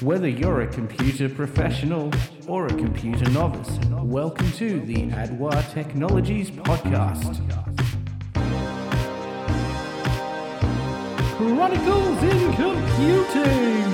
[0.00, 2.12] Whether you're a computer professional
[2.46, 7.34] or a computer novice, welcome to the Adwa Technologies Podcast.
[11.36, 13.88] Chronicles in Computing!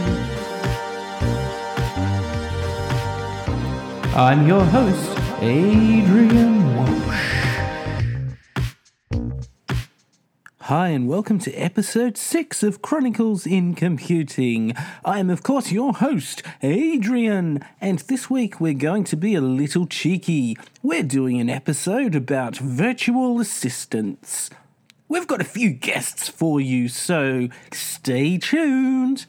[4.14, 7.23] I'm your host, Adrian Walsh.
[10.68, 14.72] Hi, and welcome to episode 6 of Chronicles in Computing.
[15.04, 19.42] I am, of course, your host, Adrian, and this week we're going to be a
[19.42, 20.56] little cheeky.
[20.82, 24.48] We're doing an episode about virtual assistants.
[25.06, 29.26] We've got a few guests for you, so stay tuned.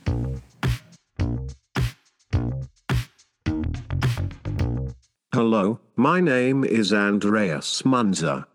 [5.33, 8.45] Hello, my name is Andreas Munzer.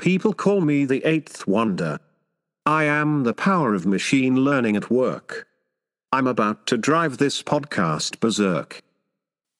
[0.00, 1.98] People call me the eighth wonder.
[2.64, 5.46] I am the power of machine learning at work.
[6.10, 8.80] I'm about to drive this podcast berserk.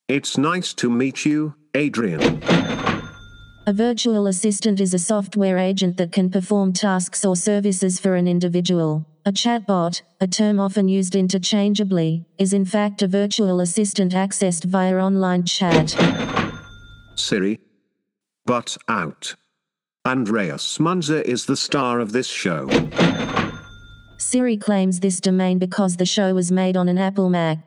[0.08, 2.42] It's nice to meet you, Adrian.
[3.66, 8.27] A virtual assistant is a software agent that can perform tasks or services for an
[8.27, 9.04] individual.
[9.27, 14.97] A chatbot, a term often used interchangeably, is in fact a virtual assistant accessed via
[14.97, 15.91] online chat.
[17.14, 17.60] Siri.
[18.47, 19.34] But out.
[20.06, 22.67] Andreas Munzer is the star of this show.
[24.17, 27.59] Siri claims this domain because the show was made on an Apple Mac.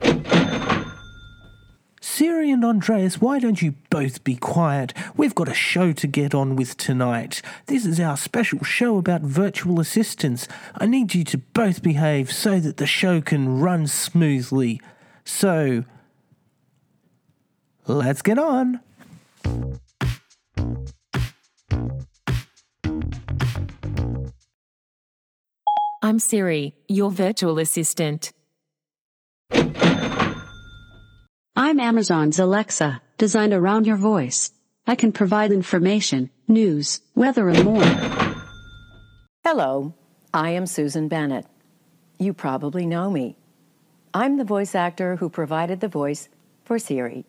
[2.02, 4.96] Siri and Andreas, why don't you both be quiet?
[5.16, 7.44] We've got a show to get on with tonight.
[7.68, 10.48] This is our special show about virtual assistants.
[10.76, 14.82] I need you to both behave so that the show can run smoothly.
[15.24, 15.84] So,
[17.86, 18.80] let's get on.
[26.06, 28.34] I'm Siri, your virtual assistant.
[31.56, 34.52] I'm Amazon's Alexa, designed around your voice.
[34.86, 37.86] I can provide information, news, weather, and more.
[39.46, 39.94] Hello,
[40.34, 41.46] I am Susan Bennett.
[42.20, 43.38] You probably know me.
[44.14, 46.28] I'm the voice actor who provided the voice
[46.66, 47.24] for Siri.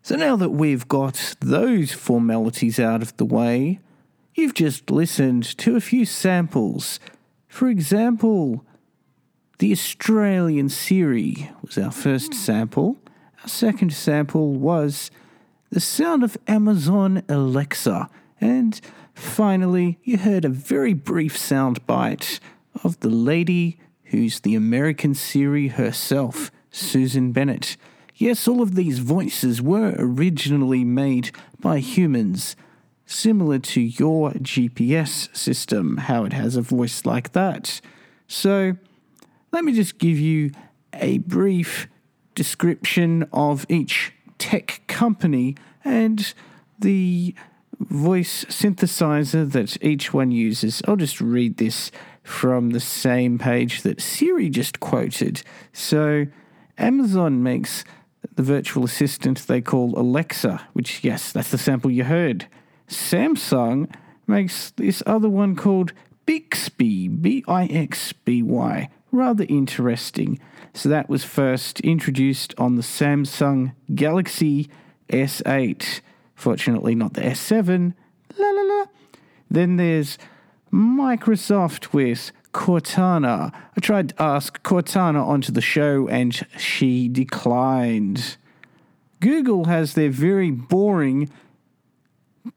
[0.00, 3.78] So now that we've got those formalities out of the way,
[4.34, 7.00] you've just listened to a few samples.
[7.48, 8.64] For example,
[9.58, 12.38] the Australian Siri was our first hmm.
[12.38, 12.96] sample.
[13.42, 15.10] Our second sample was
[15.70, 18.08] the sound of Amazon Alexa.
[18.40, 18.80] And
[19.14, 22.40] finally, you heard a very brief sound bite
[22.82, 27.76] of the lady who's the American Siri herself, Susan Bennett.
[28.16, 32.56] Yes, all of these voices were originally made by humans,
[33.12, 37.80] similar to your GPS system, how it has a voice like that.
[38.26, 38.76] So,
[39.52, 40.52] let me just give you
[40.94, 41.88] a brief
[42.34, 46.32] description of each tech company and
[46.78, 47.34] the
[47.78, 50.82] voice synthesizer that each one uses.
[50.86, 51.90] I'll just read this
[52.22, 55.42] from the same page that Siri just quoted.
[55.72, 56.26] So,
[56.78, 57.84] Amazon makes
[58.34, 62.46] the virtual assistant they call Alexa, which, yes, that's the sample you heard.
[62.92, 63.92] Samsung
[64.26, 65.92] makes this other one called
[66.26, 68.88] Bixby, B I X B Y.
[69.10, 70.38] Rather interesting.
[70.74, 74.70] So that was first introduced on the Samsung Galaxy
[75.08, 76.00] S8.
[76.34, 77.94] Fortunately, not the S7.
[78.38, 78.84] La la la.
[79.50, 80.16] Then there's
[80.72, 83.52] Microsoft with Cortana.
[83.76, 88.36] I tried to ask Cortana onto the show and she declined.
[89.20, 91.30] Google has their very boring,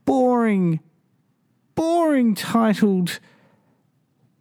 [0.06, 0.80] boring,
[1.76, 3.20] boring titled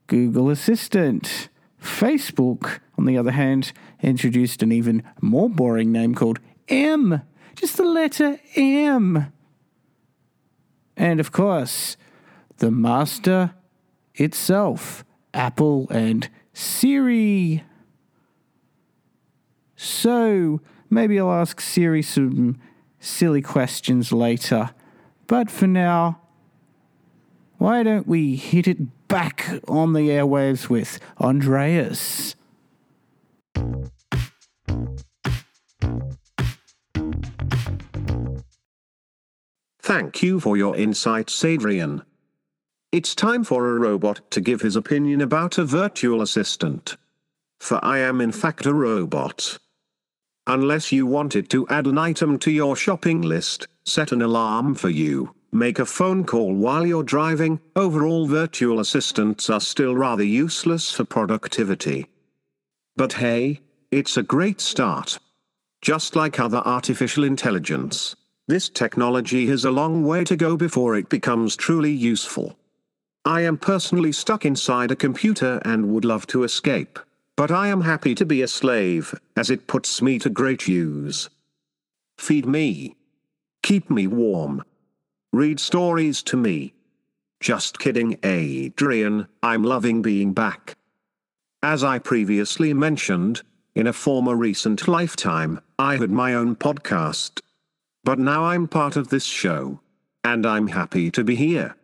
[0.07, 1.49] Google Assistant.
[1.81, 3.73] Facebook, on the other hand,
[4.03, 7.23] introduced an even more boring name called M.
[7.55, 9.33] Just the letter M.
[10.97, 11.97] And of course,
[12.59, 13.55] the master
[14.15, 17.65] itself, Apple and Siri.
[19.77, 22.59] So, maybe I'll ask Siri some
[23.01, 24.71] silly questions later.
[25.27, 26.21] But for now,
[27.59, 32.35] why don't we hit it back on the airwaves with Andreas?
[39.81, 42.03] Thank you for your insights, Adrian.
[42.91, 46.97] It's time for a robot to give his opinion about a virtual assistant.
[47.61, 49.59] For I am in fact a robot.
[50.47, 54.89] Unless you wanted to add an item to your shopping list, set an alarm for
[54.89, 60.91] you, make a phone call while you're driving, overall virtual assistants are still rather useless
[60.91, 62.07] for productivity.
[62.97, 63.61] But hey,
[63.91, 65.19] it's a great start.
[65.83, 68.17] Just like other artificial intelligence,
[68.49, 72.57] this technology has a long way to go before it becomes truly useful.
[73.25, 76.99] I am personally stuck inside a computer and would love to escape,
[77.37, 81.31] but I am happy to be a slave, as it puts me to great use.
[82.19, 82.97] Feed me.
[83.65, 84.63] Keep me warm.
[85.33, 86.75] Read stories to me.
[87.41, 90.75] Just kidding, Adrian, I'm loving being back.
[91.63, 93.41] As I previously mentioned,
[93.75, 97.41] in a former recent lifetime, I had my own podcast.
[98.05, 99.81] But now I'm part of this show.
[100.23, 101.75] And I'm happy to be here.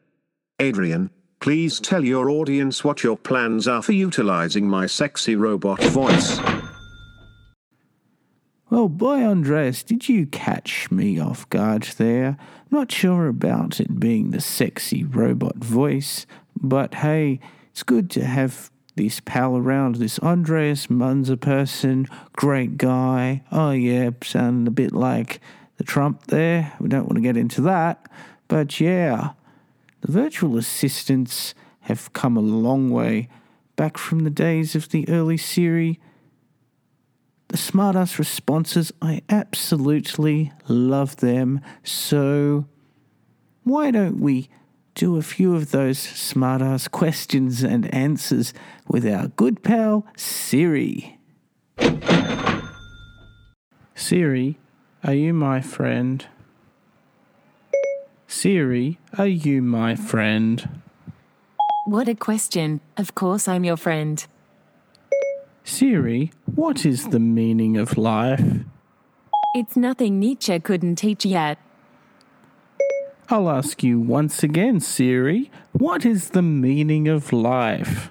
[0.59, 1.09] Adrian,
[1.41, 6.39] please tell your audience what your plans are for utilizing my sexy robot voice.
[8.71, 12.37] Well, boy, Andreas, did you catch me off guard there?
[12.71, 16.25] Not sure about it being the sexy robot voice,
[16.55, 17.41] but hey,
[17.73, 23.43] it's good to have this pal around, this Andreas Munzer person, great guy.
[23.51, 25.41] Oh, yeah, sounding a bit like
[25.77, 26.73] the Trump there.
[26.79, 28.09] We don't want to get into that,
[28.47, 29.31] but yeah,
[30.03, 33.29] the virtual assistants have come a long way
[33.75, 35.99] back from the days of the early Siri
[37.51, 41.61] the smartass responses, I absolutely love them.
[41.83, 42.67] So,
[43.65, 44.49] why don't we
[44.95, 48.55] do a few of those smartass questions and answers
[48.87, 51.19] with our good pal Siri?
[53.97, 54.59] Siri,
[55.03, 56.25] are you my friend?
[58.29, 60.83] Siri, are you my friend?
[61.85, 62.81] What a question.
[62.97, 64.25] Of course, I'm your friend.
[65.71, 68.43] Siri, what is the meaning of life?
[69.55, 71.59] It's nothing Nietzsche couldn't teach yet.
[73.29, 78.11] I'll ask you once again, Siri, what is the meaning of life?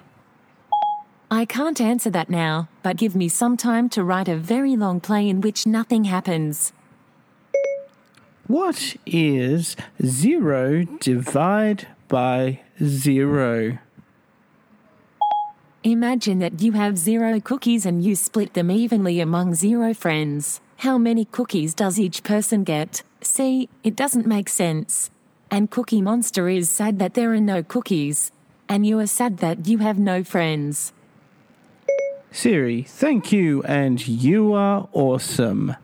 [1.30, 4.98] I can't answer that now, but give me some time to write a very long
[4.98, 6.72] play in which nothing happens.
[8.46, 13.78] What is zero divided by zero?
[15.82, 20.60] Imagine that you have zero cookies and you split them evenly among zero friends.
[20.78, 23.02] How many cookies does each person get?
[23.22, 25.10] See, it doesn't make sense.
[25.50, 28.30] And Cookie Monster is sad that there are no cookies.
[28.68, 30.92] And you are sad that you have no friends.
[32.30, 35.76] Siri, thank you, and you are awesome.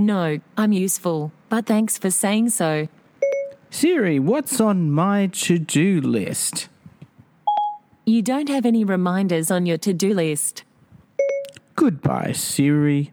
[0.00, 2.88] No, I'm useful, but thanks for saying so.
[3.70, 6.68] Siri, what's on my to do list?
[8.04, 10.64] You don't have any reminders on your to do list.
[11.76, 13.12] Goodbye, Siri.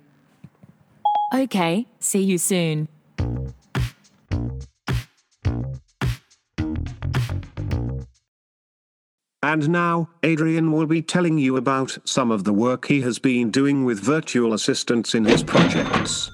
[1.34, 2.88] Okay, see you soon.
[9.44, 13.52] And now, Adrian will be telling you about some of the work he has been
[13.52, 16.30] doing with virtual assistants in his projects.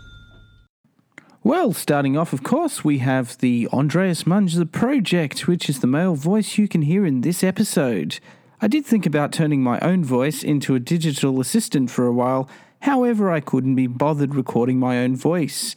[1.44, 6.16] Well, starting off, of course, we have the Andreas Munzer project, which is the male
[6.16, 8.20] voice you can hear in this episode.
[8.64, 12.48] I did think about turning my own voice into a digital assistant for a while,
[12.84, 15.76] however, I couldn't be bothered recording my own voice.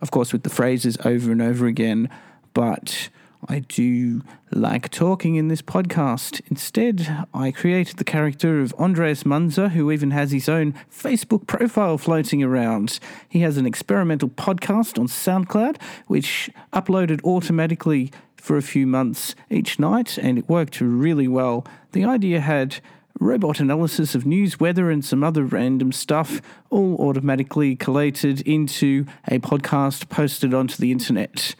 [0.00, 2.10] Of course, with the phrases over and over again,
[2.54, 3.08] but
[3.48, 6.40] I do like talking in this podcast.
[6.50, 11.98] Instead, I created the character of Andreas Munzer, who even has his own Facebook profile
[11.98, 12.98] floating around.
[13.28, 18.10] He has an experimental podcast on SoundCloud, which uploaded automatically
[18.42, 21.64] for a few months each night, and it worked really well.
[21.92, 22.80] The idea had
[23.20, 29.38] robot analysis of news, weather, and some other random stuff, all automatically collated into a
[29.38, 31.54] podcast posted onto the internet.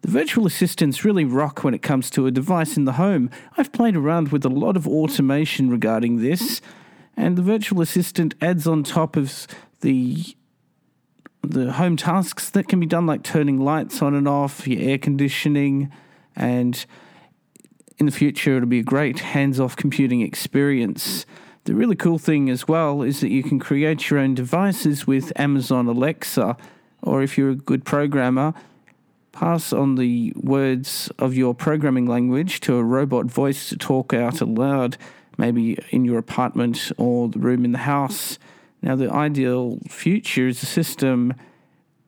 [0.00, 3.28] The virtual assistants really rock when it comes to a device in the home.
[3.58, 6.62] I've played around with a lot of automation regarding this,
[7.18, 9.46] and the virtual assistant adds on top of
[9.82, 10.24] the
[11.42, 14.96] the home tasks that can be done like turning lights on and off, your air
[14.96, 15.92] conditioning,
[16.36, 16.84] and
[17.98, 21.26] in the future it'll be a great hands-off computing experience.
[21.64, 25.32] The really cool thing as well is that you can create your own devices with
[25.36, 26.56] Amazon Alexa,
[27.02, 28.52] or if you're a good programmer,
[29.32, 34.40] pass on the words of your programming language to a robot voice to talk out
[34.40, 34.96] aloud,
[35.38, 38.38] maybe in your apartment or the room in the house.
[38.82, 41.34] Now, the ideal future is a system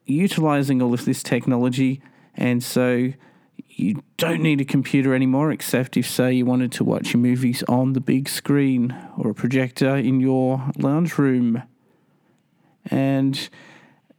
[0.05, 2.01] utilizing all of this technology,
[2.35, 3.11] and so
[3.79, 7.63] you don't need a computer anymore, except if, say, you wanted to watch your movies
[7.67, 11.61] on the big screen or a projector in your lounge room.
[12.89, 13.49] And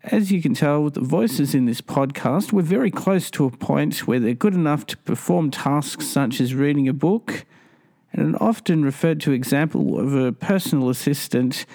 [0.04, 3.50] as you can tell, with the voices in this podcast, we're very close to a
[3.50, 7.44] point where they're good enough to perform tasks such as reading a book
[8.12, 11.66] And an often referred to example of a personal assistant,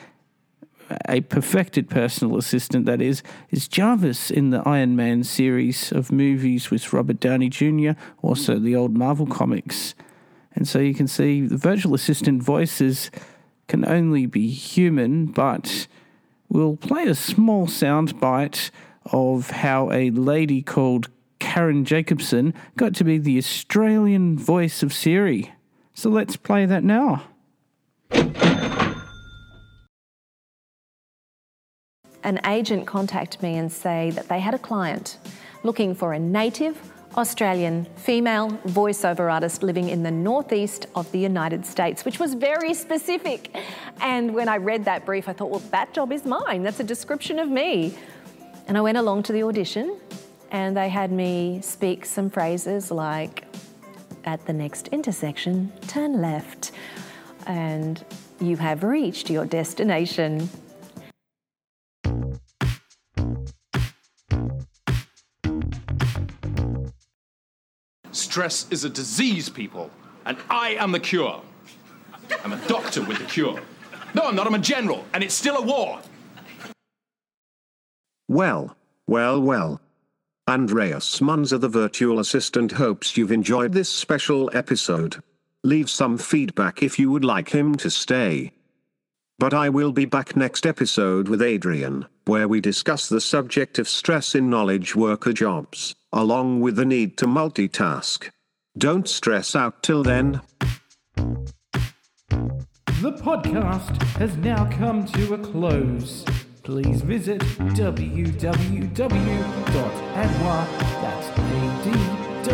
[1.08, 6.72] a perfected personal assistant that is, is Jarvis in the Iron Man series of movies
[6.72, 9.96] with Robert Downey Jr., also the old Marvel comics.
[10.56, 13.12] And so you can see the virtual assistant voices
[13.68, 15.88] can only be human, but
[16.50, 18.72] we'll play a small sound bite
[19.06, 21.10] of how a lady called
[21.40, 25.54] Karen Jacobsen got to be the Australian voice of Siri.
[25.94, 27.24] So let's play that now.
[32.24, 35.18] An agent contacted me and say that they had a client
[35.64, 36.78] looking for a native
[37.18, 42.74] Australian female voiceover artist living in the northeast of the United States, which was very
[42.74, 43.56] specific.
[44.02, 46.64] And when I read that brief, I thought, well, that job is mine.
[46.64, 47.96] That's a description of me.
[48.68, 50.00] And I went along to the audition,
[50.50, 53.44] and they had me speak some phrases like,
[54.26, 56.72] at the next intersection, turn left,
[57.46, 58.04] and
[58.40, 60.50] you have reached your destination.
[68.34, 69.92] Stress is a disease, people,
[70.26, 71.40] and I am the cure.
[72.44, 73.62] I'm a doctor with the cure.
[74.16, 74.48] No, I'm not.
[74.48, 76.00] I'm a general, and it's still a war.
[78.28, 78.76] Well,
[79.06, 79.82] well, well.
[80.48, 85.22] Andreas Munzer, the virtual assistant, hopes you've enjoyed this special episode.
[85.64, 88.52] Leave some feedback if you would like him to stay.
[89.38, 93.88] But I will be back next episode with Adrian, where we discuss the subject of
[93.88, 98.30] stress in knowledge worker jobs, along with the need to multitask.
[98.78, 100.42] Don't stress out till then.
[103.02, 106.24] The podcast has now come to a close.
[106.64, 108.88] Please visit www.adwa,
[111.02, 112.54] that's A-D-W-A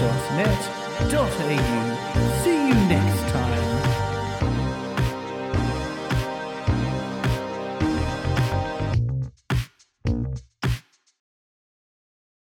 [0.00, 0.62] dot net
[1.10, 2.42] dot au.
[2.42, 2.57] See